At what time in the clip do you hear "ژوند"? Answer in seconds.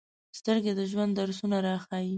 0.91-1.11